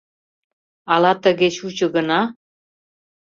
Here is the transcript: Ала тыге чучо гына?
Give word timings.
Ала 0.93 1.11
тыге 1.23 1.47
чучо 1.57 1.87
гына? 1.95 2.21